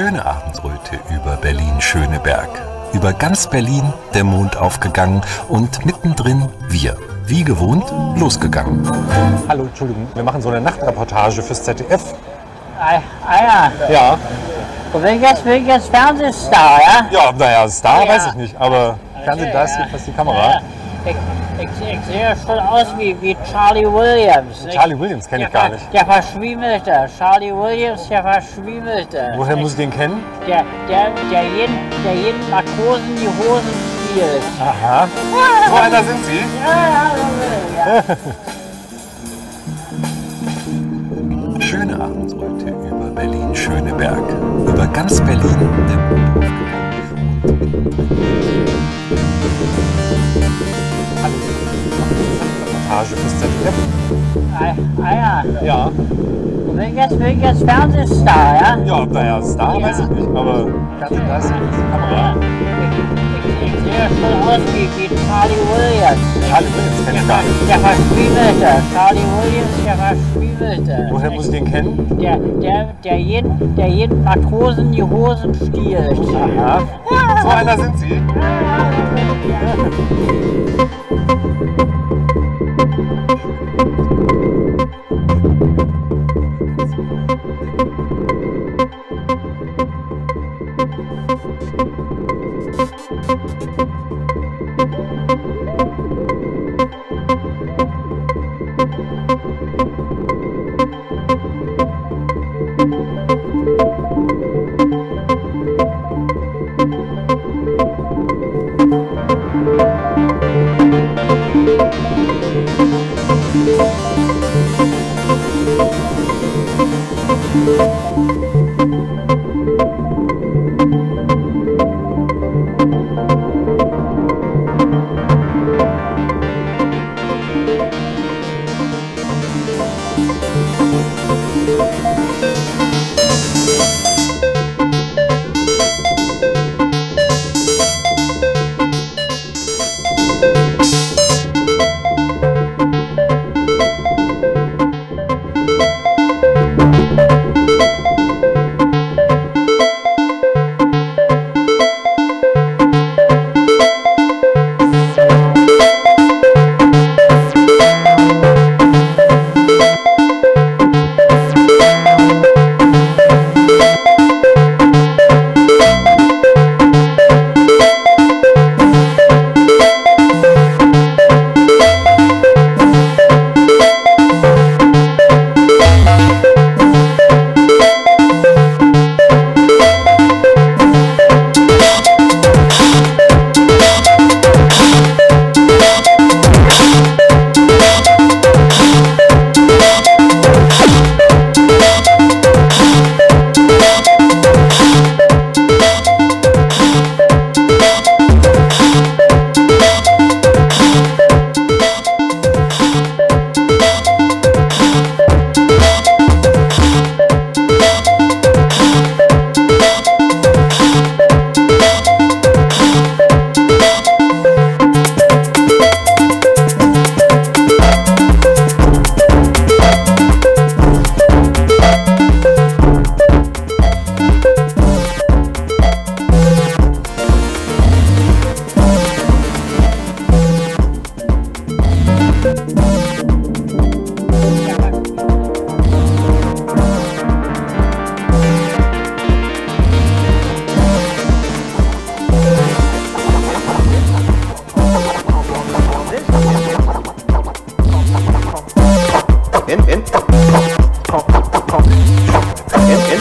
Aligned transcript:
Schöne 0.00 0.24
Abendröte 0.24 0.98
über 1.10 1.36
Berlin-Schöneberg. 1.36 2.48
Über 2.94 3.12
ganz 3.12 3.46
Berlin 3.46 3.92
der 4.14 4.24
Mond 4.24 4.56
aufgegangen 4.56 5.20
und 5.46 5.84
mittendrin 5.84 6.48
wir. 6.70 6.96
Wie 7.26 7.44
gewohnt, 7.44 7.84
losgegangen. 8.18 8.90
Hallo, 9.46 9.64
Entschuldigung, 9.64 10.08
wir 10.14 10.22
machen 10.22 10.40
so 10.40 10.48
eine 10.48 10.62
Nachtreportage 10.62 11.42
fürs 11.42 11.62
ZDF. 11.64 12.14
Ah, 12.78 13.02
ah 13.26 13.42
ja. 13.42 13.92
Ja, 13.92 14.18
Und 14.94 15.02
wenn 15.02 15.20
jetzt, 15.20 15.44
wenn 15.44 15.66
jetzt 15.66 15.90
Fernsehstar, 15.90 16.80
ja? 16.80 17.06
ja, 17.10 17.32
naja, 17.32 17.68
Star 17.68 18.02
Ja. 18.02 18.08
weiß 18.08 18.26
ich 18.28 18.34
nicht, 18.36 18.56
aber 18.58 18.98
Fernsehen, 19.22 19.52
da 19.52 19.64
ist 19.64 19.76
jedenfalls 19.76 20.04
die 20.06 20.12
Kamera. 20.12 20.62
Ich, 21.04 21.16
ich, 21.62 21.70
sehe 22.06 22.22
ja 22.22 22.34
schon 22.36 22.58
aus 22.58 22.86
wie, 22.96 23.16
wie 23.20 23.36
Charlie 23.50 23.84
Williams. 23.84 24.64
nicht? 24.64 24.76
Charlie 24.76 24.98
Williams 24.98 25.28
kenne 25.28 25.44
ich 25.44 25.52
gar 25.52 25.68
nicht. 25.68 25.92
Der 25.92 26.06
Verschwiemelte. 26.06 27.08
Charlie 27.18 27.52
Williams, 27.52 28.08
der 28.08 28.22
Verschwiemelte. 28.22 29.34
Woher 29.36 29.56
muss 29.56 29.72
ich 29.72 29.76
den 29.78 29.90
kennen? 29.90 30.22
Der, 30.46 30.64
der, 30.88 31.10
der, 31.30 31.42
jeden, 31.42 31.76
der 32.04 32.14
jeden 32.14 32.50
Matrosen 32.50 33.16
die 33.16 33.28
Hosen 33.28 33.74
stiehlt. 34.10 34.42
Aha. 34.60 35.08
So 35.68 35.74
einer 35.76 36.02
sind 36.04 36.24
Sie. 36.24 36.40
Schöne 41.62 41.94
Abendröte 41.94 42.68
über 42.68 43.10
Berlin-Schöneberg. 43.14 44.28
Über 44.66 44.86
ganz 44.88 45.20
Berlin 45.20 45.58
der 45.88 45.98
eine 53.00 53.08
Nachtreportage 53.08 53.16
fürs 53.16 53.38
ZDF. 53.40 53.74
Ah, 54.52 54.74
ah 55.02 55.14
ja. 55.14 55.44
Ja, 55.64 55.84
Und 55.86 56.76
wenn 56.76 56.96
jetzt, 56.96 57.64
Fernsehstar, 57.64 58.54
ja? 58.56 58.78
ja, 58.84 59.06
naja, 59.06 59.42
Star 59.42 59.80
weiß 59.80 60.00
ich 60.00 60.08
nicht, 60.08 60.28
aber 60.28 60.66
ist 61.00 61.10
jedenfalls 61.10 61.46
die 61.48 61.54
Kamera. 61.90 62.36
Ich, 62.40 62.98
ich, 63.48 63.74
ich 63.74 63.80
sehe 63.80 63.92
ja 63.92 64.08
schon 64.08 64.34
aus 64.48 64.60
wie, 64.74 64.88
wie 64.96 65.08
Charlie 65.26 65.62
Williams. 65.70 66.24
Charlie 66.48 66.72
Williams 66.74 67.00
kenne 67.06 67.18
ich 67.20 67.28
gar 67.28 67.42
nicht. 67.42 67.68
Der 67.68 67.78
Verschwiemelte. 67.78 68.70
Charlie 68.94 69.28
Williams, 69.36 69.74
der 69.84 69.96
Verschwiemelte. 69.96 70.94
Woher 71.10 71.30
muss 71.30 71.44
ich 71.46 71.50
den 71.52 71.64
kennen? 71.64 72.18
Der, 72.20 72.36
der, 72.36 72.94
der, 73.04 73.18
jeden, 73.18 73.76
der 73.76 73.88
jeden 73.88 74.24
Matrosen 74.24 74.92
die 74.92 75.02
Hosen 75.02 75.54
stiehlt. 75.54 76.18
Aha. 76.58 76.80
So 77.42 77.48
einer 77.48 77.76
sind 77.78 77.98
Sie. 77.98 78.12
in, 81.80 81.89
in, 93.10 93.22
pop, 93.22 93.59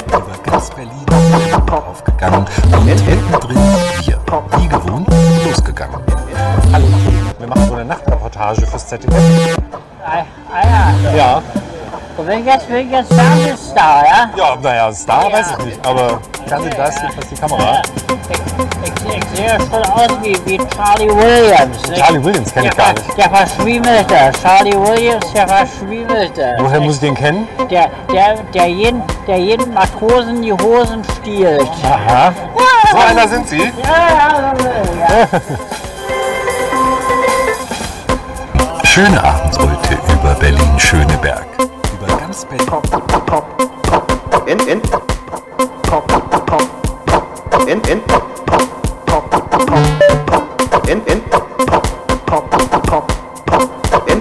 über 0.07 0.38
ganz 0.44 0.69
Berlin 0.71 1.06
aufgegangen. 1.71 2.45
Und 2.71 2.86
mittendrin 2.86 3.57
wir. 4.06 4.19
Wie 4.57 4.68
gewohnt, 4.68 5.07
losgegangen. 5.45 6.01
Hallo, 6.74 6.88
wir 7.38 7.47
machen 7.47 7.68
so 7.68 7.74
eine 7.74 7.86
Nachtreportage 7.86 8.65
fürs 8.65 8.88
ZDF. 8.88 9.57
Ah, 10.03 10.25
ja. 10.63 11.15
Ja, 11.15 11.44
Und 12.18 12.27
wenn 12.27 12.45
jetzt, 12.45 12.69
wenn 12.69 12.89
jetzt 12.89 13.13
Fernsehstar, 13.13 14.03
ja? 14.06 14.30
ja, 14.36 14.56
naja, 14.62 14.91
Star 14.91 15.31
weiß 15.31 15.51
ich 15.59 15.65
nicht, 15.65 15.86
aber 15.86 16.19
Fernsehen, 16.47 16.74
da 16.75 16.86
ist 16.86 17.01
jedenfalls 17.01 17.30
die 17.30 17.36
Kamera. 17.36 17.81
Ja 19.35 19.57
schon 19.59 19.83
aus 19.83 20.09
wie, 20.21 20.35
wie 20.45 20.57
Charlie 20.57 21.09
Williams. 21.09 21.87
nicht? 21.87 22.01
Charlie 22.01 22.23
Williams 22.23 22.53
kenne 22.53 22.67
ich 22.67 22.75
gar 22.77 22.93
nicht. 22.93 23.17
Der 23.17 23.29
Verschwiemelte. 23.29 24.31
Charlie 24.41 24.73
Williams, 24.73 25.33
der 25.33 25.47
Verschwiemelte. 25.47 26.55
Woher 26.59 26.81
muss 26.81 26.95
ich 26.95 26.99
den 27.01 27.15
kennen? 27.15 27.47
Der, 27.69 27.89
der, 28.11 28.35
der, 28.53 28.67
jeden, 28.67 29.01
der 29.27 29.37
jeden 29.37 29.73
Matrosen 29.73 30.41
die 30.41 30.53
Hosen 30.53 31.03
stiehlt. 31.19 31.67
Aha. 31.83 32.33
So 32.91 32.97
einer 32.97 33.27
sind 33.27 33.47
Sie. 33.47 33.59
Ja, 33.59 33.73
ja, 34.09 34.53
ja. 34.99 35.27
Schöne 38.83 39.23
Abendröte 39.23 39.97
über 40.11 40.33
Berlin-Schöneberg. 40.39 41.45
Über 41.57 42.17
ganz 42.17 42.43
Berlin. 42.45 42.65
pop, 42.65 42.89
pop, 42.89 43.25
pop, 43.25 44.47
in, 44.47 44.59
in, 44.67 44.81
pop, 44.81 45.07
pop, 45.07 45.08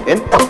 Bien. 0.09 0.48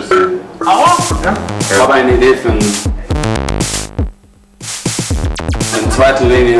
Manchester. 0.00 0.28
Auch? 0.66 1.24
Ja. 1.24 1.34
Ich 1.60 1.78
habe 1.80 1.92
eine 1.94 2.12
Idee 2.14 2.36
für 2.36 2.50
einen, 2.50 2.60
einen 5.74 5.90
zweiten 5.90 6.28
Linie. 6.28 6.58